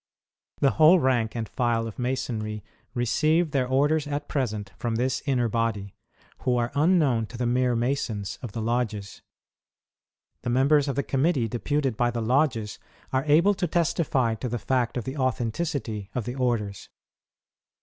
[0.61, 2.63] The whole rank and file of Masonry
[2.95, 5.93] receive their orders at present from this inner body,
[6.39, 9.21] who are unknown to the mere masons of the lodges.
[10.41, 12.79] The members of the committee deputed by the lodges
[13.13, 16.89] are able to testify to the fact of the authenticity of the orders.